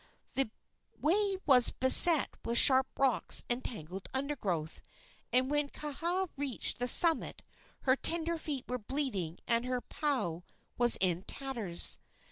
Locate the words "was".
1.45-1.69, 10.75-10.97